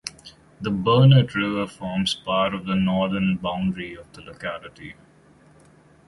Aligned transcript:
The 0.59 0.71
Burnett 0.71 1.35
River 1.35 1.67
forms 1.67 2.15
part 2.15 2.55
of 2.55 2.65
the 2.65 2.73
northern 2.73 3.37
boundary 3.37 3.93
of 3.95 4.11
the 4.13 4.23
locality. 4.23 4.95